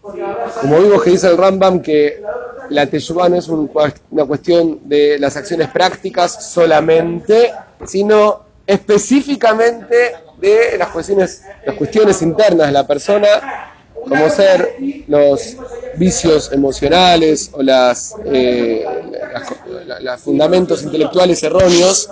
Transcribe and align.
Como 0.00 0.80
vimos 0.80 1.02
que 1.02 1.10
dice 1.10 1.28
el 1.28 1.36
Rambam 1.36 1.80
que 1.80 2.22
la 2.70 2.86
Teshuvah 2.86 3.28
no 3.28 3.36
es 3.36 3.48
una 3.48 4.24
cuestión 4.24 4.80
de 4.84 5.18
las 5.18 5.36
acciones 5.36 5.68
prácticas 5.68 6.52
solamente, 6.52 7.52
sino 7.84 8.40
específicamente 8.66 10.14
de 10.40 10.78
las 10.78 10.88
cuestiones, 10.88 11.42
las 11.66 11.76
cuestiones 11.76 12.22
internas 12.22 12.68
de 12.68 12.72
la 12.72 12.86
persona, 12.86 13.72
como 13.94 14.30
ser 14.30 14.76
los 15.08 15.56
vicios 15.96 16.50
emocionales 16.52 17.50
o 17.52 17.62
las, 17.62 18.14
eh, 18.24 18.84
fundamentos 20.22 20.82
intelectuales 20.82 21.42
erróneos, 21.42 22.08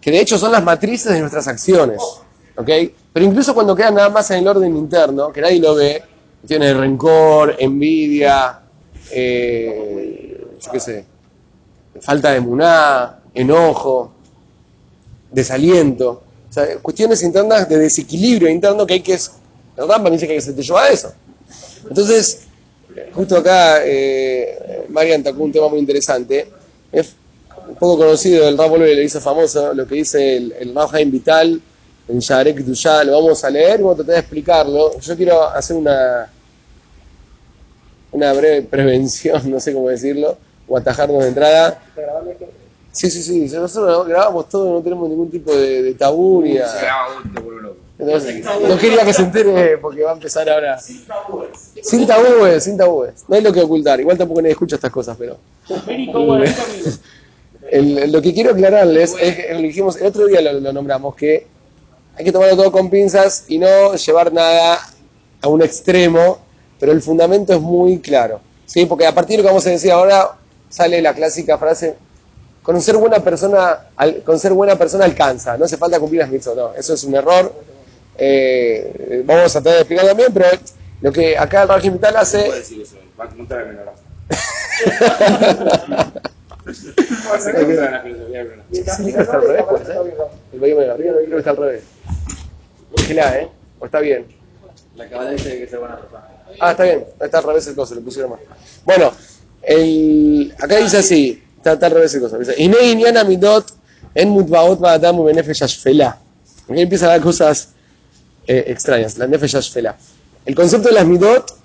que 0.00 0.10
de 0.10 0.20
hecho 0.20 0.36
son 0.36 0.52
las 0.52 0.62
matrices 0.62 1.12
de 1.12 1.20
nuestras 1.20 1.48
acciones. 1.48 2.02
¿ok? 2.56 2.68
Pero 3.12 3.26
incluso 3.26 3.54
cuando 3.54 3.74
quedan 3.74 3.94
nada 3.94 4.10
más 4.10 4.30
en 4.30 4.38
el 4.38 4.48
orden 4.48 4.76
interno, 4.76 5.32
que 5.32 5.40
nadie 5.40 5.60
lo 5.60 5.74
ve, 5.74 6.02
tiene 6.46 6.74
rencor, 6.74 7.56
envidia, 7.58 8.60
eh, 9.10 10.46
yo 10.60 10.72
qué 10.72 10.80
sé, 10.80 11.04
falta 12.00 12.32
de 12.32 12.40
muná, 12.40 13.20
enojo, 13.34 14.12
desaliento, 15.30 16.22
o 16.52 16.52
sea, 16.52 16.76
cuestiones 16.78 17.22
internas 17.22 17.68
de 17.68 17.78
desequilibrio 17.78 18.48
interno 18.50 18.86
que 18.86 18.94
hay 18.94 19.00
que... 19.00 19.14
El 19.14 19.88
Rambam 19.88 20.12
dice 20.12 20.28
que 20.28 20.38
se 20.38 20.52
te 20.52 20.62
lleva 20.62 20.82
a 20.82 20.90
eso. 20.90 21.10
Entonces, 21.88 22.42
justo 23.14 23.38
acá 23.38 23.78
eh, 23.86 24.84
Marian 24.90 25.22
tocó 25.22 25.44
un 25.44 25.52
tema 25.52 25.68
muy 25.68 25.78
interesante. 25.78 26.46
Es 26.92 27.14
un 27.66 27.74
poco 27.76 27.96
conocido, 27.96 28.46
el 28.46 28.58
Rambam 28.58 28.82
le 28.82 29.02
hizo 29.02 29.18
famoso 29.18 29.72
lo 29.72 29.86
que 29.86 29.94
dice 29.94 30.36
el, 30.36 30.52
el 30.52 31.10
Vital 31.10 31.62
en 32.08 32.20
Yarek 32.20 32.58
Duyá. 32.58 33.04
Lo 33.04 33.12
vamos 33.12 33.44
a 33.44 33.50
leer 33.50 33.80
y 33.80 33.82
vamos 33.82 33.94
a 33.94 33.96
tratar 33.96 34.14
de 34.14 34.20
explicarlo. 34.20 34.98
Yo 35.00 35.16
quiero 35.16 35.48
hacer 35.48 35.76
una, 35.76 36.30
una 38.12 38.32
breve 38.32 38.62
prevención, 38.62 39.50
no 39.50 39.58
sé 39.58 39.72
cómo 39.72 39.88
decirlo, 39.88 40.36
o 40.68 40.76
atajarnos 40.76 41.22
de 41.22 41.28
entrada. 41.28 41.82
Sí, 42.92 43.10
sí, 43.10 43.22
sí, 43.22 43.48
nosotros 43.56 44.06
grabamos 44.06 44.50
todo, 44.50 44.74
no 44.74 44.82
tenemos 44.82 45.08
ningún 45.08 45.30
tipo 45.30 45.50
de, 45.56 45.94
tabú 45.94 46.42
ni 46.42 46.54
nada. 46.54 47.08
no 47.98 48.78
quería 48.78 49.02
que 49.02 49.14
se 49.14 49.22
entere 49.22 49.78
porque 49.78 50.02
va 50.02 50.10
a 50.10 50.14
empezar 50.14 50.48
ahora. 50.50 50.78
Sin 50.78 51.06
tabúes. 52.06 52.62
Sin 52.62 52.76
tabúes, 52.76 53.24
No 53.28 53.34
hay 53.34 53.40
lo 53.40 53.50
que 53.50 53.62
ocultar. 53.62 53.98
Igual 53.98 54.18
tampoco 54.18 54.42
nadie 54.42 54.52
escucha 54.52 54.76
estas 54.76 54.90
cosas, 54.90 55.16
pero. 55.18 55.38
lo 58.06 58.20
que 58.20 58.34
quiero 58.34 58.50
aclararles 58.50 59.14
es 59.18 59.36
que 59.36 59.54
dijimos, 59.54 59.96
el 59.96 60.08
otro 60.08 60.26
día 60.26 60.42
lo, 60.42 60.72
nombramos, 60.74 61.16
que 61.16 61.46
hay 62.16 62.24
que 62.24 62.32
tomarlo 62.32 62.56
todo 62.56 62.72
con 62.72 62.90
pinzas 62.90 63.44
y 63.48 63.58
no 63.58 63.94
llevar 63.94 64.32
nada 64.32 64.78
a 65.40 65.48
un 65.48 65.62
extremo, 65.62 66.38
pero 66.78 66.92
el 66.92 67.02
fundamento 67.02 67.52
es 67.52 67.60
muy 67.60 67.98
claro. 68.00 68.40
¿sí? 68.66 68.86
Porque 68.86 69.06
a 69.06 69.14
partir 69.14 69.36
de 69.36 69.42
lo 69.42 69.42
que 69.44 69.48
vamos 69.48 69.66
a 69.66 69.70
decir 69.70 69.90
ahora 69.92 70.32
sale 70.68 71.02
la 71.02 71.14
clásica 71.14 71.58
frase 71.58 71.96
con 72.62 72.80
ser 72.80 72.96
buena 72.96 73.18
persona, 73.20 73.88
con 74.24 74.38
ser 74.38 74.52
buena 74.52 74.76
persona 74.76 75.04
alcanza, 75.04 75.58
no 75.58 75.64
hace 75.64 75.76
falta 75.76 75.98
cumplir 75.98 76.20
las 76.20 76.30
mitzvot, 76.30 76.56
no, 76.56 76.74
eso 76.74 76.94
es 76.94 77.04
un 77.04 77.14
error. 77.14 77.52
Eh, 78.16 79.22
vamos 79.26 79.56
a 79.56 79.60
tratar 79.60 79.72
de 79.72 79.78
explicar 79.80 80.06
también, 80.06 80.32
pero 80.32 80.46
lo 81.00 81.12
que 81.12 81.36
acá 81.36 81.62
el 81.62 81.68
régimen 81.68 81.98
Vital 81.98 82.16
hace. 82.16 82.38
No 82.38 82.44
puede 82.44 82.58
decir 82.60 82.82
eso, 82.82 82.96
va 83.18 83.24
a 83.24 83.30
montar 83.34 83.60
a 83.62 83.64
menor. 83.64 83.92
está 89.18 89.36
al 89.36 89.42
revés, 89.42 89.60
¿eh? 89.60 89.96
El 90.52 91.32
está 91.32 91.50
al 91.50 91.56
revés. 91.56 91.82
Vigilá, 92.96 93.38
¿eh? 93.38 93.48
O 93.78 93.86
está 93.86 94.00
bien. 94.00 94.26
La 94.96 95.08
cabala 95.08 95.30
dice 95.30 95.56
que 95.58 95.64
es 95.64 95.78
buena 95.78 95.96
persona. 95.96 96.24
Ah, 96.60 96.72
está 96.72 96.84
bien, 96.84 97.04
está 97.20 97.38
al 97.38 97.44
revés 97.44 97.66
el 97.66 97.74
coso, 97.74 97.94
le 97.94 98.00
pusieron 98.02 98.32
más. 98.32 98.40
Bueno, 98.84 99.12
el, 99.62 100.54
acá 100.58 100.76
dice 100.76 100.98
así. 100.98 101.42
Está, 101.64 101.86
al 101.86 101.92
revés 101.92 102.12
de 102.12 102.20
cosa. 102.20 102.38
Dice, 102.38 102.56
midot 103.24 103.72
en 104.14 104.28
mutbaot 104.30 104.80
ba'adamu 104.80 105.22
benefesh 105.24 105.62
ashfela. 105.62 106.18
Aquí 106.68 106.80
empieza 106.80 107.06
a 107.06 107.10
dar 107.10 107.20
cosas 107.20 107.68
eh, 108.46 108.64
extrañas. 108.66 109.16
La 109.16 109.28
nefesh 109.28 109.56
ashfela. 109.56 109.96
El 110.44 110.56
concepto 110.56 110.88
de 110.88 110.94
las 110.94 111.06
midot 111.06 111.56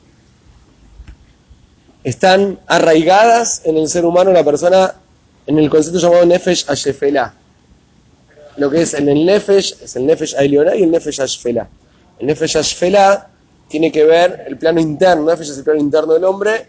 están 2.03 2.59
arraigadas 2.67 3.63
en 3.65 3.77
el 3.77 3.87
ser 3.89 4.05
humano, 4.05 4.31
la 4.31 4.43
persona, 4.43 4.93
en 5.47 5.57
el 5.57 5.69
concepto 5.69 5.99
llamado 5.99 6.25
nefesh 6.27 6.69
ashfela. 6.69 7.33
Lo 8.57 8.69
que 8.69 8.81
es 8.81 8.93
en 8.93 9.07
el 9.09 9.25
nefesh, 9.25 9.75
es 9.83 9.95
el 9.95 10.05
nefesh 10.05 10.35
ailiona 10.35 10.75
y 10.75 10.83
el 10.83 10.91
nefesh 10.91 11.21
ashfela. 11.21 11.67
El 12.19 12.27
nefesh 12.27 12.57
ashfela 12.57 13.29
tiene 13.67 13.91
que 13.91 14.03
ver 14.03 14.45
el 14.47 14.57
plano 14.57 14.79
interno, 14.79 15.25
nefesh 15.25 15.51
es 15.51 15.57
el 15.57 15.63
plano 15.63 15.79
interno 15.79 16.13
del 16.13 16.23
hombre, 16.23 16.67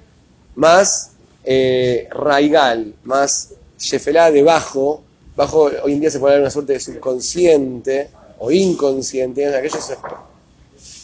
más 0.55 1.13
eh, 1.45 2.09
raigal, 2.11 2.95
más 3.05 3.55
shefelá 3.79 4.31
debajo, 4.31 5.03
bajo, 5.35 5.71
hoy 5.83 5.93
en 5.93 6.01
día 6.01 6.11
se 6.11 6.19
puede 6.19 6.35
dar 6.35 6.43
una 6.43 6.51
suerte 6.51 6.75
de 6.75 6.81
subconsciente 6.81 8.11
o 8.39 8.51
inconsciente, 8.51 9.47
aquellos, 9.55 9.91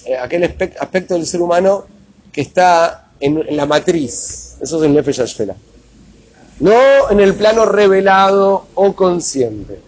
eh, 0.07 0.17
aquel 0.17 0.45
aspecto 0.45 1.15
del 1.15 1.27
ser 1.27 1.41
humano 1.41 1.87
que 2.33 2.43
está 2.43 3.09
en, 3.21 3.57
la 3.57 3.65
matriz, 3.65 4.57
eso 4.61 4.79
es 4.79 4.83
el 4.83 4.93
Nefesh 4.93 5.21
Ashfela. 5.21 5.55
No 6.61 7.11
en 7.11 7.21
el 7.21 7.35
plano 7.35 7.65
revelado 7.65 8.67
o 8.75 8.95
consciente. 8.95 9.79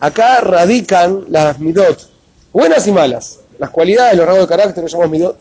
Acá 0.00 0.40
radican 0.40 1.24
las 1.28 1.58
midot, 1.60 2.10
buenas 2.52 2.86
y 2.88 2.92
malas, 2.92 3.38
las 3.58 3.70
cualidades, 3.70 4.16
los 4.16 4.26
rasgos 4.26 4.48
de 4.48 4.48
carácter, 4.48 4.82
los 4.82 4.92
llamamos 4.92 5.12
midot, 5.12 5.36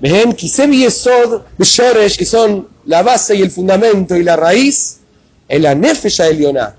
Vehem 0.00 0.34
Kisem 0.34 0.70
Yesod 0.72 1.42
Shoresh, 1.58 2.18
que 2.18 2.26
son 2.26 2.68
la 2.84 3.02
base 3.02 3.36
y 3.36 3.40
el 3.40 3.50
fundamento 3.50 4.16
y 4.16 4.22
la 4.22 4.36
raíz, 4.36 4.98
en 5.48 5.62
la 5.62 5.74
Nefesha 5.74 6.26
Elioná, 6.26 6.74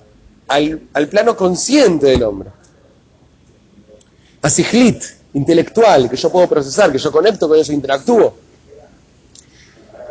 al, 0.47 0.81
al 0.93 1.07
plano 1.07 1.35
consciente 1.35 2.05
del 2.05 2.21
hombre. 2.21 2.49
Asijlit, 4.43 5.03
intelectual, 5.33 6.07
que 6.07 6.17
yo 6.17 6.31
puedo 6.31 6.47
procesar, 6.47 6.91
que 6.91 6.99
yo 6.99 7.11
conecto 7.11 7.47
con 7.47 7.57
eso, 7.57 7.73
interactúo. 7.73 8.35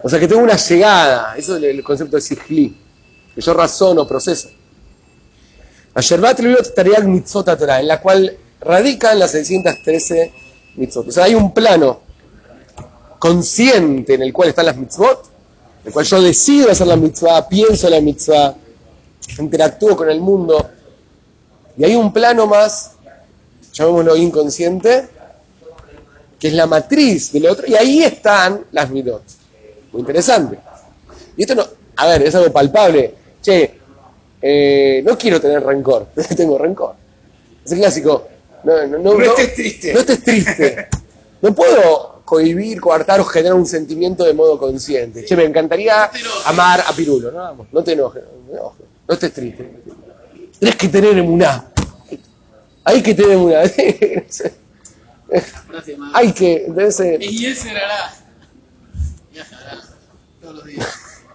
O 0.02 0.08
sea, 0.08 0.18
que 0.18 0.26
tengo 0.26 0.42
una 0.42 0.56
llegada, 0.56 1.36
eso 1.36 1.56
es 1.56 1.62
el 1.62 1.84
concepto 1.84 2.16
de 2.16 2.22
Sijlit, 2.22 2.83
que 3.34 3.40
yo 3.40 3.54
razono, 3.54 4.06
proceso. 4.06 4.48
Asherbat 5.94 6.40
Tariag 6.74 7.06
Mitzvot 7.06 7.46
Torah, 7.58 7.80
en 7.80 7.88
la 7.88 8.00
cual 8.00 8.36
radican 8.60 9.18
las 9.18 9.32
613 9.32 10.32
mitzvot. 10.76 11.08
O 11.08 11.12
sea, 11.12 11.24
hay 11.24 11.34
un 11.34 11.52
plano 11.52 12.00
consciente 13.18 14.14
en 14.14 14.22
el 14.22 14.32
cual 14.32 14.50
están 14.50 14.66
las 14.66 14.76
mitzvot, 14.76 15.24
en 15.82 15.86
el 15.86 15.92
cual 15.92 16.04
yo 16.04 16.20
decido 16.20 16.70
hacer 16.70 16.86
la 16.86 16.96
mitzvah, 16.96 17.48
pienso 17.48 17.88
la 17.88 18.00
mitzvah, 18.00 18.54
interactúo 19.38 19.96
con 19.96 20.10
el 20.10 20.20
mundo. 20.20 20.70
Y 21.76 21.84
hay 21.84 21.94
un 21.94 22.12
plano 22.12 22.46
más, 22.46 22.92
llamémoslo 23.72 24.16
inconsciente, 24.16 25.08
que 26.38 26.48
es 26.48 26.54
la 26.54 26.66
matriz 26.66 27.32
del 27.32 27.46
otro, 27.46 27.66
y 27.66 27.74
ahí 27.74 28.02
están 28.02 28.64
las 28.72 28.90
mitzvot. 28.90 29.22
Muy 29.92 30.00
interesante. 30.00 30.58
Y 31.36 31.42
esto 31.42 31.54
no, 31.54 31.64
a 31.96 32.06
ver, 32.06 32.22
es 32.22 32.34
algo 32.34 32.52
palpable. 32.52 33.14
Che, 33.44 33.78
eh, 34.40 35.02
no 35.04 35.18
quiero 35.18 35.38
tener 35.38 35.62
rencor, 35.62 36.06
tengo 36.36 36.56
rencor. 36.56 36.94
Es 37.62 37.72
el 37.72 37.78
clásico. 37.78 38.26
No, 38.64 38.86
no, 38.86 38.98
no, 38.98 39.14
no 39.18 39.22
estés 39.22 39.54
triste. 39.54 39.92
No 39.92 40.00
estés 40.00 40.22
triste. 40.22 40.88
No 41.42 41.54
puedo 41.54 42.22
cohibir, 42.24 42.80
coartar 42.80 43.20
o 43.20 43.24
generar 43.26 43.52
un 43.52 43.66
sentimiento 43.66 44.24
de 44.24 44.32
modo 44.32 44.58
consciente. 44.58 45.26
Che, 45.26 45.36
me 45.36 45.44
encantaría 45.44 46.10
amar 46.46 46.80
a 46.80 46.90
Pirulo. 46.94 47.30
No, 47.30 47.66
no 47.70 47.84
te 47.84 47.92
enojes, 47.92 48.22
no, 48.50 48.74
no 49.06 49.14
estés 49.14 49.30
triste. 49.30 49.70
Tienes 50.58 50.76
que 50.76 50.88
tener 50.88 51.18
emuná. 51.18 51.66
Hay 52.84 53.02
que 53.02 53.12
tener 53.12 53.32
emuná. 53.32 53.60
Hay 56.14 56.32
que. 56.32 56.66
Y 57.20 57.44
ese 57.44 57.62
será. 57.62 58.14
Viajará 59.30 59.82
todos 60.40 60.54
los 60.54 60.64
días. 60.64 60.88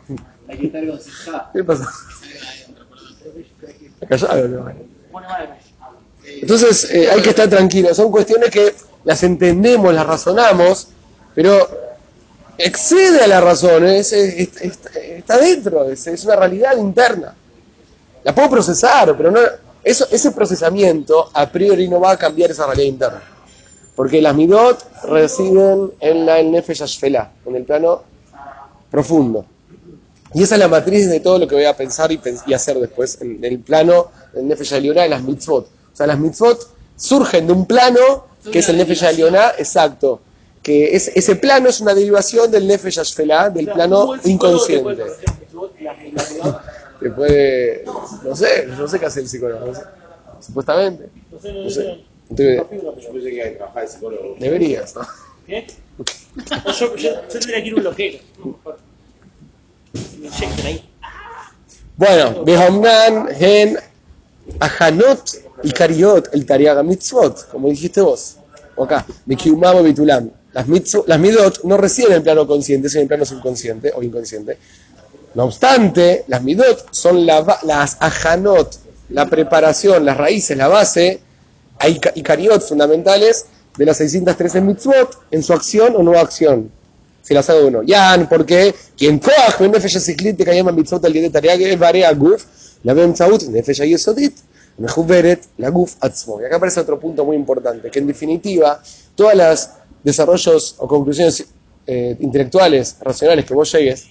Hay 0.49 0.57
que 0.57 0.65
estar 0.65 0.87
con 0.87 0.99
¿Qué 1.53 1.63
pasa? 1.63 1.87
Callado, 4.09 4.73
Entonces, 6.25 6.89
eh, 6.91 7.11
hay 7.11 7.21
que 7.21 7.29
estar 7.29 7.47
tranquilo. 7.47 7.93
Son 7.93 8.09
cuestiones 8.09 8.49
que 8.49 8.73
las 9.03 9.21
entendemos, 9.21 9.93
las 9.93 10.07
razonamos, 10.07 10.87
pero 11.35 11.69
excede 12.57 13.21
a 13.21 13.27
la 13.27 13.39
razón, 13.39 13.85
está 13.85 15.37
dentro, 15.37 15.89
es, 15.89 16.25
una 16.25 16.35
realidad 16.35 16.75
interna. 16.75 17.35
La 18.23 18.33
puedo 18.33 18.49
procesar, 18.49 19.15
pero 19.15 19.31
no, 19.31 19.39
eso, 19.83 20.07
ese 20.11 20.31
procesamiento 20.31 21.29
a 21.33 21.49
priori 21.49 21.87
no 21.87 21.99
va 21.99 22.11
a 22.11 22.17
cambiar 22.17 22.49
esa 22.49 22.65
realidad 22.65 22.87
interna. 22.87 23.23
Porque 23.95 24.21
las 24.21 24.35
midot 24.35 25.03
residen 25.03 25.91
en 25.99 26.25
la 26.25 26.39
el 26.39 26.51
nefesh 26.51 26.81
ashfela, 26.83 27.31
en 27.45 27.55
el 27.55 27.63
plano 27.63 28.03
profundo. 28.89 29.45
Y 30.33 30.43
esa 30.43 30.55
es 30.55 30.59
la 30.59 30.67
matriz 30.67 31.09
de 31.09 31.19
todo 31.19 31.39
lo 31.39 31.47
que 31.47 31.55
voy 31.55 31.65
a 31.65 31.75
pensar 31.75 32.11
y, 32.11 32.19
y 32.45 32.53
hacer 32.53 32.77
después, 32.77 33.19
en, 33.21 33.43
el 33.43 33.59
plano 33.59 34.11
del 34.33 34.47
nefesh 34.47 34.73
y 34.73 34.93
las 34.93 35.23
mitzvot. 35.23 35.65
O 35.65 35.95
sea, 35.95 36.07
las 36.07 36.19
mitzvot 36.19 36.69
surgen 36.95 37.47
de 37.47 37.53
un 37.53 37.65
plano 37.65 38.27
que 38.51 38.59
es 38.59 38.69
el 38.69 38.77
Nefesh 38.77 39.05
Alioná, 39.05 39.53
exacto. 39.57 40.21
Que 40.61 40.95
es, 40.95 41.09
ese 41.15 41.35
plano 41.35 41.69
es 41.69 41.79
una 41.81 41.93
derivación 41.93 42.51
del 42.51 42.67
Nefesh 42.67 42.99
Ashfelá, 42.99 43.49
del 43.49 43.67
plano 43.67 44.13
inconsciente. 44.25 45.03
Te 46.99 47.09
puede, 47.11 47.85
no 48.23 48.35
sé, 48.35 48.65
no 48.67 48.87
sé 48.87 48.99
qué 48.99 49.05
hace 49.05 49.21
el 49.21 49.29
psicólogo, 49.29 49.67
no 49.67 49.73
sé. 49.73 49.81
supuestamente. 50.41 51.09
No 51.31 51.39
sé, 51.39 51.53
no 51.53 51.63
No 51.63 51.69
sé. 51.69 51.81
sé. 51.81 52.05
Entonces, 52.29 52.57
Yo 53.03 53.11
pensé 53.13 53.29
que 53.29 53.35
iba 53.35 53.45
a 53.45 53.53
trabajar 53.53 53.83
de 53.83 53.87
psicólogo. 53.87 54.35
deberías, 54.37 54.95
¿no? 54.95 55.01
¿Qué? 55.47 55.65
Yo, 56.77 56.95
yo, 56.95 56.95
yo 56.95 57.21
tendría 57.27 57.61
que 57.61 57.67
ir 57.69 57.75
un 57.75 57.83
loquero. 57.83 58.19
Bueno, 61.97 62.43
Behomnan, 62.43 63.27
Hen, 63.37 63.77
Ajanot 64.59 65.31
y 65.63 65.71
Kariot, 65.71 66.29
el 66.33 66.45
Tariaga 66.45 66.83
Mitzvot, 66.83 67.49
como 67.49 67.67
dijiste 67.69 68.01
vos. 68.01 68.37
Acá, 68.77 69.05
Mikiumamo 69.25 69.83
Bitulam. 69.83 70.31
Las, 70.53 70.67
mitzvot, 70.67 71.07
las 71.07 71.19
midot 71.19 71.63
no 71.63 71.77
residen 71.77 72.11
en 72.11 72.17
el 72.17 72.23
plano 72.23 72.47
consciente, 72.47 72.89
sino 72.89 73.01
en 73.01 73.03
el 73.03 73.07
plano 73.09 73.25
subconsciente 73.25 73.91
o 73.95 74.01
inconsciente. 74.01 74.57
No 75.35 75.45
obstante, 75.45 76.23
las 76.27 76.41
midot 76.41 76.87
son 76.91 77.25
la 77.25 77.59
las 77.63 77.97
ajanot, 77.99 78.77
la 79.09 79.27
preparación, 79.27 80.05
las 80.05 80.17
raíces, 80.17 80.57
la 80.57 80.67
base, 80.67 81.19
y 82.15 82.23
cariot 82.23 82.61
fundamentales 82.61 83.45
de 83.77 83.85
las 83.85 83.97
613 83.97 84.61
mitzvot 84.61 85.17
en 85.31 85.43
su 85.43 85.53
acción 85.53 85.95
o 85.95 86.03
no 86.03 86.17
acción 86.17 86.71
si 87.21 87.33
las 87.33 87.49
hago 87.49 87.67
uno. 87.67 87.83
Yan, 87.83 88.27
porque 88.27 88.73
quien 88.97 89.19
koach, 89.19 89.59
nefesh 89.59 89.97
asiclit, 89.97 90.37
te 90.37 90.45
cayema 90.45 90.71
mitzvot 90.71 91.03
al 91.05 91.13
yedet 91.13 91.35
ariage, 91.35 91.75
varia 91.75 92.11
guf, 92.13 92.45
la 92.83 92.93
bemtzaut, 92.93 93.43
nefesh 93.43 93.81
ayesodit, 93.81 94.35
mejuberet, 94.77 95.45
la 95.57 95.69
guf 95.69 95.95
atzmo. 95.99 96.41
Y 96.41 96.45
acá 96.45 96.55
aparece 96.57 96.79
otro 96.79 96.99
punto 96.99 97.25
muy 97.25 97.35
importante, 97.35 97.91
que 97.91 97.99
en 97.99 98.07
definitiva, 98.07 98.81
todas 99.15 99.35
las 99.35 99.73
desarrollos 100.03 100.75
o 100.79 100.87
conclusiones 100.87 101.45
eh, 101.85 102.15
intelectuales, 102.19 102.97
racionales 103.01 103.45
que 103.45 103.53
vos 103.53 103.71
llegues, 103.71 104.07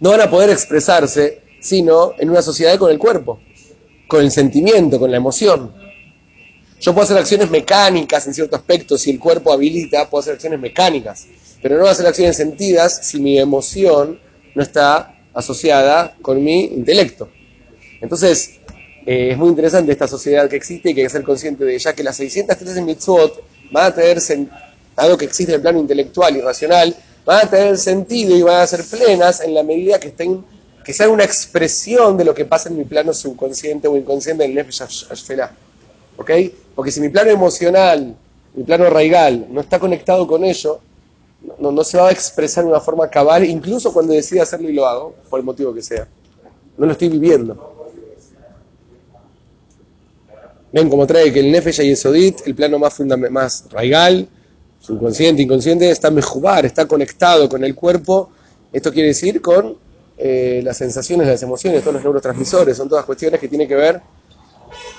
no 0.00 0.10
van 0.10 0.20
a 0.20 0.30
poder 0.30 0.50
expresarse 0.50 1.42
sino 1.60 2.12
en 2.18 2.30
una 2.30 2.42
sociedad 2.42 2.78
con 2.78 2.90
el 2.90 2.98
cuerpo, 2.98 3.40
con 4.06 4.20
el 4.20 4.30
sentimiento, 4.30 4.98
con 4.98 5.10
la 5.10 5.16
emoción. 5.16 5.72
Yo 6.80 6.94
puedo 6.94 7.04
hacer 7.04 7.16
acciones 7.18 7.50
mecánicas 7.50 8.26
en 8.26 8.34
cierto 8.34 8.54
aspecto, 8.54 8.96
si 8.96 9.10
el 9.10 9.18
cuerpo 9.18 9.52
habilita, 9.52 10.08
puedo 10.08 10.20
hacer 10.20 10.34
acciones 10.34 10.60
mecánicas, 10.60 11.26
pero 11.60 11.74
no 11.74 11.80
voy 11.80 11.88
a 11.88 11.92
hacer 11.92 12.06
acciones 12.06 12.36
sentidas 12.36 13.00
si 13.02 13.20
mi 13.20 13.38
emoción 13.38 14.20
no 14.54 14.62
está 14.62 15.14
asociada 15.34 16.14
con 16.22 16.42
mi 16.42 16.66
intelecto. 16.66 17.28
Entonces, 18.00 18.60
eh, 19.04 19.30
es 19.32 19.38
muy 19.38 19.48
interesante 19.48 19.90
esta 19.90 20.06
sociedad 20.06 20.48
que 20.48 20.56
existe 20.56 20.90
y 20.90 20.94
que 20.94 21.00
hay 21.00 21.06
que 21.06 21.12
ser 21.12 21.24
consciente 21.24 21.64
de 21.64 21.74
ella, 21.74 21.94
que 21.94 22.04
las 22.04 22.16
613 22.16 22.82
mitzvot 22.82 23.42
van 23.72 23.86
a 23.86 23.94
tener, 23.94 24.18
dado 24.96 25.18
que 25.18 25.24
existe 25.24 25.52
en 25.52 25.56
el 25.56 25.62
plano 25.62 25.80
intelectual 25.80 26.36
y 26.36 26.40
racional, 26.40 26.94
van 27.24 27.46
a 27.46 27.50
tener 27.50 27.76
sentido 27.76 28.36
y 28.36 28.42
van 28.42 28.60
a 28.60 28.66
ser 28.66 28.84
plenas 28.84 29.40
en 29.40 29.52
la 29.52 29.62
medida 29.62 29.98
que 29.98 30.08
estén 30.08 30.44
que 30.84 30.94
sea 30.94 31.10
una 31.10 31.24
expresión 31.24 32.16
de 32.16 32.24
lo 32.24 32.32
que 32.32 32.46
pasa 32.46 32.70
en 32.70 32.78
mi 32.78 32.84
plano 32.84 33.12
subconsciente 33.12 33.88
o 33.88 33.96
inconsciente 33.98 34.44
del 34.44 34.54
Nefesh 34.54 34.80
Ashfelah. 35.10 35.54
¿Ok? 36.18 36.30
Porque 36.74 36.90
si 36.90 37.00
mi 37.00 37.08
plano 37.08 37.30
emocional, 37.30 38.14
mi 38.54 38.64
plano 38.64 38.84
arraigal, 38.84 39.46
no 39.50 39.60
está 39.60 39.78
conectado 39.78 40.26
con 40.26 40.44
ello, 40.44 40.80
no, 41.60 41.84
se 41.84 41.96
va 41.96 42.08
a 42.08 42.12
expresar 42.12 42.64
de 42.64 42.70
una 42.70 42.80
forma 42.80 43.08
cabal, 43.08 43.44
incluso 43.44 43.92
cuando 43.92 44.12
decida 44.12 44.42
hacerlo 44.42 44.68
y 44.68 44.72
lo 44.72 44.86
hago, 44.86 45.14
por 45.30 45.38
el 45.38 45.46
motivo 45.46 45.72
que 45.72 45.82
sea. 45.82 46.08
No 46.76 46.86
lo 46.86 46.92
estoy 46.92 47.08
viviendo. 47.08 47.74
Ven 50.72 50.90
como 50.90 51.06
trae 51.06 51.32
que 51.32 51.40
el 51.40 51.52
Nefesh 51.52 51.80
y 51.82 51.92
Esodit, 51.92 52.40
el 52.46 52.54
plano 52.54 52.78
más, 52.78 52.98
más 53.30 53.64
raigal, 53.70 54.28
subconsciente, 54.80 55.42
inconsciente, 55.42 55.88
está 55.90 56.10
mejubar, 56.10 56.66
está 56.66 56.86
conectado 56.86 57.48
con 57.48 57.62
el 57.62 57.74
cuerpo. 57.74 58.30
Esto 58.72 58.92
quiere 58.92 59.08
decir 59.08 59.40
con 59.40 59.76
eh, 60.18 60.60
las 60.64 60.76
sensaciones, 60.76 61.28
las 61.28 61.42
emociones, 61.42 61.80
todos 61.80 61.94
los 61.94 62.02
neurotransmisores, 62.02 62.76
son 62.76 62.88
todas 62.88 63.04
cuestiones 63.04 63.40
que 63.40 63.48
tienen 63.48 63.68
que 63.68 63.76
ver 63.76 64.02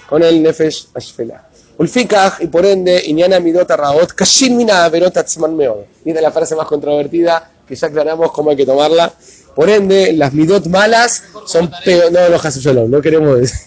con 0.10 0.24
el 0.24 0.42
Nefesh 0.42 0.88
Ashfelah. 0.96 1.46
Ulfikach, 1.78 2.42
y 2.42 2.48
por 2.48 2.66
ende, 2.66 3.02
Inyana 3.06 3.40
Midot 3.40 3.70
Raot, 3.70 4.12
Kashin 4.14 4.58
Mina 4.58 4.84
Averot 4.84 5.16
Atzman 5.16 5.56
Meod. 5.56 5.86
Mira 6.04 6.20
la 6.20 6.32
frase 6.32 6.56
más 6.56 6.68
controvertida, 6.68 7.50
que 7.66 7.76
ya 7.76 7.88
aclaramos 7.88 8.32
cómo 8.32 8.50
hay 8.50 8.58
que 8.58 8.66
tomarla. 8.66 9.14
Por 9.56 9.70
ende, 9.70 10.12
las 10.14 10.34
Midot 10.34 10.66
malas 10.66 11.24
son 11.46 11.72
peor. 11.86 12.12
No, 12.12 12.28
no, 12.28 12.40
Hashem 12.40 12.90
no 12.92 13.02
queremos 13.02 13.40
decir 13.40 13.60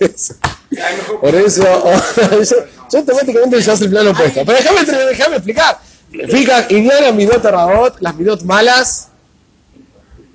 eso. 0.00 0.34
Por 1.20 1.34
eso, 1.34 1.62
yo, 1.64 2.42
yo 2.92 2.98
automáticamente 2.98 3.60
ya 3.60 3.72
hace 3.72 3.84
el 3.84 3.90
plano 3.90 4.10
opuesto. 4.12 4.42
Pero 4.46 4.58
déjame, 4.58 5.06
déjame 5.08 5.36
explicar. 5.36 5.78
Ulfikach, 6.14 6.70
Inyana 6.70 7.12
Midot 7.12 7.44
Raot, 7.44 8.00
las 8.00 8.14
Midot 8.14 8.42
malas, 8.42 9.08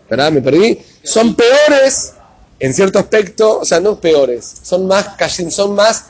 ¿verdad? 0.09 0.31
Me 0.31 0.42
perdí. 0.42 0.80
Son 1.01 1.33
peores 1.33 2.13
en 2.59 2.73
cierto 2.73 3.00
aspecto, 3.00 3.59
o 3.59 3.65
sea, 3.65 3.79
no 3.79 4.00
peores, 4.00 4.53
son 4.63 4.88
más 4.88 5.07
son 5.50 5.75
más 5.75 6.03
más 6.03 6.06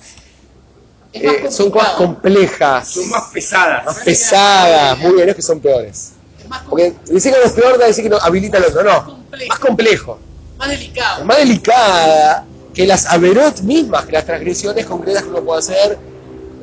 eh, 1.14 1.48
son 1.50 1.70
complicado. 1.72 1.98
complejas, 1.98 2.88
Son 2.90 3.10
más 3.10 3.24
pesadas. 3.34 3.86
más 3.86 3.98
pesadas, 4.00 4.98
muy 5.00 5.14
bien, 5.14 5.30
es 5.30 5.36
que 5.36 5.42
son 5.42 5.60
peores. 5.60 6.12
Más, 6.48 6.62
Porque 6.70 6.94
decir 7.08 7.32
que 7.34 7.40
no 7.40 7.46
es 7.46 7.52
peor 7.54 7.78
da 7.78 7.86
decir 7.88 8.04
que 8.04 8.10
no 8.10 8.18
habilita 8.18 8.58
al 8.58 8.66
otro, 8.66 8.84
no, 8.84 9.06
complejo. 9.06 9.50
más 9.50 9.60
complejo, 9.60 10.20
más 10.58 10.70
delicado. 10.70 11.26
más 11.26 11.38
delicada 11.38 12.46
que 12.74 12.86
las 12.88 13.06
averot 13.08 13.62
mismas, 13.62 14.06
que 14.06 14.12
las 14.14 14.26
transgresiones 14.26 14.86
concretas 14.86 15.24
que 15.24 15.30
uno 15.30 15.44
puede 15.44 15.60
hacer 15.60 15.98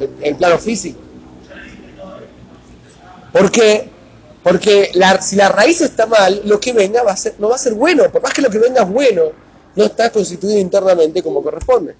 en 0.01 0.17
el 0.23 0.37
plano 0.37 0.59
físico. 0.59 1.01
¿Por 3.33 3.51
qué? 3.51 3.89
Porque 4.43 4.91
la- 4.95 5.21
si 5.21 5.37
la 5.37 5.49
raíz 5.49 5.81
está 5.81 6.07
mal, 6.07 6.41
lo 6.45 6.61
que 6.61 6.73
venga 6.73 7.03
va 7.03 7.13
a 7.13 7.17
ser, 7.17 7.35
no 7.39 7.49
va 7.49 7.57
a 7.57 7.59
ser 7.59 7.75
bueno, 7.75 8.11
por 8.11 8.23
más 8.23 8.33
que 8.33 8.43
lo 8.43 8.49
que 8.51 8.59
venga 8.59 8.83
es 8.83 8.89
bueno, 8.89 9.23
no 9.77 9.85
está 9.85 10.11
constituido 10.11 10.59
internamente 10.59 11.23
como 11.23 11.43
corresponde. 11.43 11.95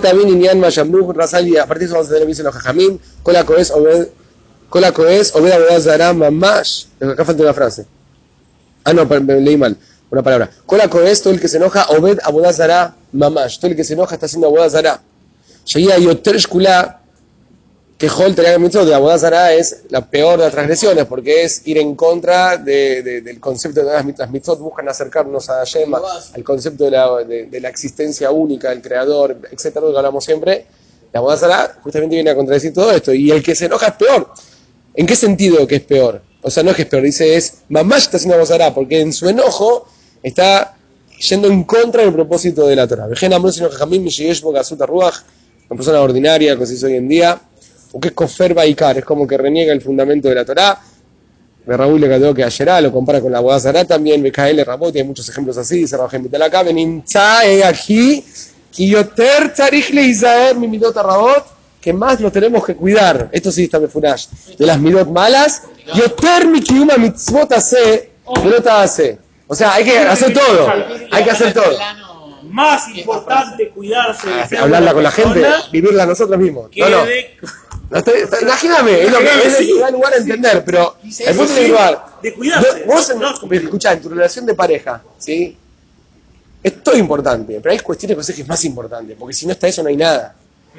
también 0.00 0.28
Inyan 0.28 0.60
Mayamru, 0.60 1.12
Razal, 1.12 1.48
y 1.48 1.56
a 1.56 1.66
partir 1.66 1.80
de 1.80 1.84
eso 1.86 1.94
vamos 1.94 2.08
a 2.08 2.12
tener 2.14 2.26
misión 2.26 2.46
a 2.46 2.52
Jajamim, 2.52 2.98
Kola 3.22 3.44
Coes, 3.44 3.70
Obed, 3.72 4.08
Kola 4.70 4.92
Coes, 4.92 5.34
Obed 5.34 5.52
Abedá 5.52 5.80
Zará, 5.80 6.12
Mamash. 6.12 6.86
Acá 7.00 7.24
falta 7.24 7.42
una 7.42 7.52
frase. 7.52 7.84
Ah, 8.84 8.92
no, 8.92 9.04
me 9.04 9.40
leí 9.40 9.56
mal, 9.56 9.76
una 10.10 10.22
palabra. 10.22 10.50
Kola 10.64 10.88
Coes, 10.88 11.20
todo 11.20 11.34
el 11.34 11.40
que 11.40 11.48
se 11.48 11.56
enoja, 11.56 11.86
Obed 11.88 12.18
Abedá 12.22 12.52
Zará, 12.52 12.94
Mamash. 13.12 13.58
Todo 13.58 13.72
el 13.72 13.76
que 13.76 13.84
se 13.84 13.94
enoja 13.94 14.14
está 14.14 14.26
haciendo 14.26 14.48
Abedá 14.48 14.70
Zará. 14.70 15.02
Sheguía 15.64 15.98
Yoter 15.98 16.38
Shkulá, 16.38 17.01
que 18.02 18.10
Hol 18.10 18.34
de 18.34 18.94
Abodazara 18.96 19.52
es 19.52 19.84
la 19.90 20.10
peor 20.10 20.36
de 20.36 20.46
las 20.46 20.52
transgresiones, 20.52 21.04
porque 21.04 21.44
es 21.44 21.62
ir 21.66 21.78
en 21.78 21.94
contra 21.94 22.56
del 22.56 23.38
concepto 23.38 23.84
de 23.84 23.92
las 23.92 24.04
mitzvot. 24.28 24.58
Buscan 24.58 24.88
acercarnos 24.88 25.48
a 25.48 25.62
Yema, 25.62 26.00
al 26.34 26.42
concepto 26.42 26.82
de 26.82 26.90
la, 26.90 27.22
de 27.22 27.60
la, 27.60 27.68
existencia 27.68 28.32
única 28.32 28.70
del 28.70 28.82
creador, 28.82 29.38
etcétera, 29.52 29.86
lo 29.86 29.92
que 29.92 29.98
hablamos 29.98 30.24
siempre. 30.24 30.66
La 31.12 31.20
Abodazara 31.20 31.78
justamente 31.80 32.16
viene 32.16 32.30
a 32.30 32.34
contradecir 32.34 32.74
todo 32.74 32.90
esto. 32.90 33.14
Y 33.14 33.30
el 33.30 33.40
que 33.40 33.54
se 33.54 33.66
enoja 33.66 33.86
es 33.86 33.94
peor. 33.94 34.32
¿En 34.96 35.06
qué 35.06 35.14
sentido 35.14 35.64
que 35.68 35.76
es 35.76 35.82
peor? 35.82 36.22
O 36.42 36.50
sea, 36.50 36.64
no 36.64 36.70
es 36.70 36.76
que 36.76 36.82
es 36.82 36.88
peor, 36.88 37.04
dice 37.04 37.36
es, 37.36 37.58
mamá 37.68 37.98
está 37.98 38.16
haciendo 38.16 38.34
Abodazara, 38.34 38.74
porque 38.74 39.00
en 39.00 39.12
su 39.12 39.28
enojo 39.28 39.86
está 40.24 40.74
yendo 41.20 41.46
en 41.46 41.62
contra 41.62 42.02
del 42.02 42.12
propósito 42.12 42.66
de 42.66 42.74
la 42.74 42.88
Torah. 42.88 43.06
Una 43.06 43.16
persona 45.76 46.00
ordinaria, 46.00 46.54
como 46.54 46.66
se 46.66 46.72
dice 46.72 46.86
hoy 46.86 46.96
en 46.96 47.08
día, 47.08 47.40
o 47.92 48.00
que 48.00 48.08
es 48.08 48.14
kofer 48.14 48.54
baikar, 48.54 48.98
es 48.98 49.04
como 49.04 49.26
que 49.26 49.36
reniega 49.36 49.72
el 49.72 49.80
fundamento 49.80 50.28
de 50.28 50.34
la 50.34 50.44
Torah. 50.44 50.80
De 51.64 51.76
Raúl 51.76 52.00
le 52.00 52.08
quedó 52.08 52.34
que 52.34 52.42
ayer 52.42 52.82
lo 52.82 52.90
compara 52.90 53.20
con 53.20 53.30
la 53.30 53.38
Avodah 53.38 53.60
Zará 53.60 53.84
también, 53.84 54.22
BKL 54.22 54.64
Rabot, 54.64 54.94
y 54.96 54.98
hay 54.98 55.04
muchos 55.04 55.28
ejemplos 55.28 55.56
así, 55.58 55.78
dice 55.78 55.96
Rajem 55.96 56.24
Bitalaka, 56.24 56.64
Benimtza 56.64 57.44
he 57.44 57.62
aquí, 57.62 58.24
que 58.74 58.86
yoter 58.88 59.52
tzarich 59.52 59.90
leizaer 59.90 60.56
mi 60.56 60.66
midot 60.66 60.96
rabot, 60.96 61.44
que 61.80 61.92
más 61.92 62.20
lo 62.20 62.32
tenemos 62.32 62.64
que 62.64 62.74
cuidar. 62.74 63.28
Esto 63.32 63.52
sí 63.52 63.64
está 63.64 63.78
Mefunash. 63.78 64.26
De 64.58 64.66
las 64.66 64.78
midot 64.80 65.08
malas, 65.08 65.62
yoter 65.94 66.48
mi 66.48 66.60
kiyuma 66.60 66.96
mitzvot 66.96 67.52
hace, 67.52 68.10
midot 68.42 68.66
hace. 68.66 69.18
O 69.46 69.54
sea, 69.54 69.74
hay 69.74 69.84
que 69.84 69.98
hacer 69.98 70.32
todo. 70.32 70.72
Hay 71.10 71.24
que 71.24 71.30
hacer 71.30 71.52
todo. 71.52 71.76
Más 72.44 72.88
importante 72.88 73.68
cuidarse 73.70 74.28
de 74.28 74.46
ser 74.48 74.58
Hablarla 74.58 74.94
con 74.94 75.02
la 75.02 75.10
gente, 75.10 75.44
vivirla 75.70 76.06
nosotros 76.06 76.38
mismos. 76.38 76.70
No, 76.76 76.88
no. 76.88 77.04
De- 77.92 77.98
No 77.98 77.98
estoy- 77.98 78.20
estoy- 78.22 78.42
imagíname, 78.42 79.02
es 79.02 79.10
lo 79.12 79.18
que 79.18 79.24
es 79.46 79.80
da 79.80 79.90
lugar 79.90 80.12
a 80.12 80.16
entender, 80.16 80.64
pero 80.64 80.96
el 81.02 81.36
punto 81.36 81.56
es 81.56 81.68
lugar. 81.68 82.06
de 82.22 82.34
cuidarse, 82.34 82.84
Vos, 82.86 83.08
no- 83.16 83.32
no 83.32 83.52
escuchá, 83.54 83.92
en 83.92 84.00
tu 84.02 84.08
relación 84.08 84.46
de 84.46 84.54
pareja, 84.54 85.02
¿sí? 85.18 85.56
Es 86.62 86.82
todo 86.82 86.96
importante, 86.96 87.58
pero 87.60 87.72
hay 87.72 87.78
cuestiones 87.80 88.26
que 88.26 88.42
es 88.42 88.48
más 88.48 88.64
importante, 88.64 89.16
porque 89.18 89.34
si 89.34 89.46
no 89.46 89.52
está 89.52 89.66
eso 89.68 89.82
no 89.82 89.88
hay 89.88 89.96
nada. 89.96 90.34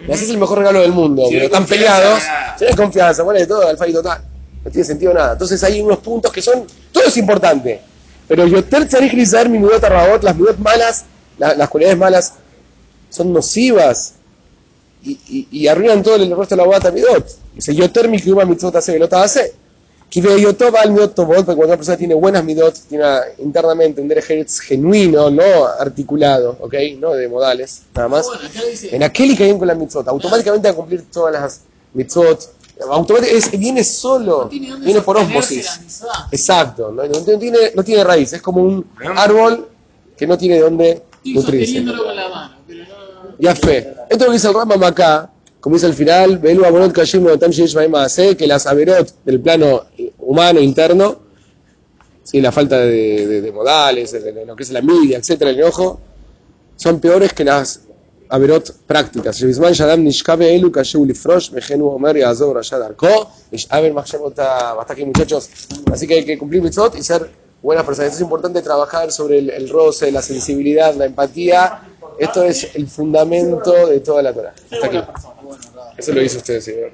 Me 0.08 0.14
haces 0.14 0.30
el 0.30 0.38
mejor 0.38 0.58
regalo 0.60 0.80
del 0.82 0.92
mundo, 0.92 1.24
pero 1.30 1.46
están 1.46 1.66
peleados, 1.66 2.24
hay 2.60 2.76
confianza, 2.76 3.22
bueno, 3.24 3.40
de 3.40 3.46
todo, 3.48 3.68
alfa 3.68 3.88
y 3.88 3.94
total. 3.94 4.22
No 4.64 4.72
tiene 4.72 4.86
sentido 4.86 5.14
nada. 5.14 5.34
Entonces 5.34 5.62
hay 5.64 5.82
unos 5.82 6.00
puntos 6.00 6.32
que 6.32 6.42
son, 6.42 6.66
todo 6.92 7.04
es 7.04 7.18
importante, 7.18 7.82
pero 8.28 8.48
yo 8.48 8.64
tercer 8.64 9.08
grisar 9.10 9.50
mi 9.50 9.60
midot 9.60 9.84
rabot, 9.84 10.24
las 10.24 10.36
midot 10.36 10.58
malas, 10.58 11.04
la- 11.38 11.54
las 11.54 11.70
cualidades 11.70 11.98
malas 11.98 12.34
son 13.10 13.34
nocivas 13.34 14.14
y, 15.04 15.12
y, 15.30 15.48
y 15.52 15.68
arruinan 15.68 16.02
todo 16.02 16.16
el 16.16 16.30
resto 16.36 16.56
de 16.56 16.58
la 16.58 16.64
bobata 16.66 16.92
midot. 16.92 17.26
Dice, 17.56 17.76
yo 17.76 17.92
térmico 17.92 18.28
y 18.30 18.32
una 18.32 18.46
mitzvot 18.46 18.76
hace, 18.76 18.94
velota 18.94 19.22
hace. 19.22 19.54
Que 20.10 20.22
veo 20.22 20.38
yo 20.38 20.56
todo 20.56 20.78
al 20.78 20.92
midot 20.92 21.16
tomot, 21.16 21.38
porque 21.38 21.56
cuando 21.56 21.68
una 21.74 21.76
persona 21.78 21.98
tiene 21.98 22.14
buenas 22.14 22.44
midot, 22.44 22.74
tiene 22.88 23.04
una- 23.04 23.22
internamente 23.40 24.00
un 24.00 24.08
derech 24.08 24.48
genuino, 24.62 25.32
no 25.32 25.44
articulado, 25.80 26.56
¿ok? 26.60 26.76
No 27.00 27.14
de 27.14 27.28
modales, 27.28 27.82
nada 27.96 28.08
más. 28.08 28.28
Bueno, 28.28 28.42
acá 28.48 28.62
dice. 28.70 28.96
En 28.96 29.02
aquel 29.02 29.32
y 29.32 29.36
caen 29.38 29.58
con 29.58 29.68
la 29.68 29.74
mitzvot, 29.74 30.08
automáticamente 30.08 30.68
va 30.68 30.72
a 30.74 30.76
cumplir 30.76 31.04
todas 31.12 31.34
las 31.34 31.62
mitzvot. 31.94 32.48
Automáticamente 32.90 33.58
viene 33.58 33.84
solo, 33.84 34.50
no 34.52 34.80
viene 34.80 35.02
por 35.02 35.18
mitzvah. 35.26 36.28
Exacto, 36.32 36.92
no, 36.92 37.04
no 37.06 37.40
tiene, 37.40 37.72
no 37.76 37.84
tiene 37.84 38.04
raíz, 38.04 38.34
es 38.34 38.42
como 38.42 38.62
un 38.64 38.86
árbol 39.16 39.68
que 40.18 40.28
no 40.28 40.38
tiene 40.38 40.60
dónde 40.60 41.02
nutrirse. 41.24 41.66
sosteniéndolo 41.66 42.04
con 42.06 42.16
la 42.16 42.30
mano, 42.30 42.56
pero 42.68 42.84
no 42.84 43.32
ya 43.44 43.56
fe. 43.56 43.94
Esto 44.10 44.26
lo 44.26 44.32
que 44.32 44.38
dice 44.38 44.48
el 44.48 44.54
Rambam 44.54 44.84
acá, 44.84 45.30
como 45.60 45.76
dice 45.76 45.86
al 45.88 45.94
final, 45.94 46.40
que 48.38 48.48
las 48.48 48.66
averot 48.66 49.24
del 49.26 49.42
plano 49.42 49.84
humano 50.20 50.62
interno, 50.62 51.20
¿sí? 52.24 52.40
la 52.40 52.54
falta 52.54 52.80
de, 52.80 53.28
de, 53.28 53.42
de 53.42 53.52
modales, 53.52 54.14
de, 54.14 54.22
de, 54.22 54.46
lo 54.46 54.56
que 54.56 54.64
es 54.64 54.72
la 54.72 54.80
envidia, 54.80 55.18
etcétera, 55.18 55.52
el 55.52 55.60
enojo, 55.60 56.00
son 56.78 57.02
peores 57.02 57.34
que 57.34 57.44
las 57.44 57.82
averot 58.30 58.78
prácticas. 58.88 59.36
Muchachos. 65.08 65.50
Así 65.92 66.08
que 66.08 66.14
hay 66.16 66.26
que 66.26 66.38
cumplir 66.38 66.62
mitzvot 66.62 66.96
y 66.96 67.04
ser 67.04 67.30
buenas 67.62 67.86
personas. 67.86 68.16
Es 68.16 68.22
importante 68.22 68.62
trabajar 68.62 69.12
sobre 69.12 69.40
el, 69.40 69.50
el 69.50 69.68
roce, 69.68 70.12
la 70.14 70.22
sensibilidad, 70.22 70.96
la 70.96 71.06
empatía 71.06 71.93
esto 72.18 72.44
es 72.44 72.76
el 72.76 72.88
fundamento 72.88 73.88
de 73.88 74.00
toda 74.00 74.22
la 74.22 74.34
Torah. 74.34 74.54
Hasta 74.72 74.88
aquí. 74.88 75.00
Eso 75.98 76.14
lo 76.14 76.22
hizo 76.22 76.38
usted, 76.38 76.60
señor. 76.62 76.92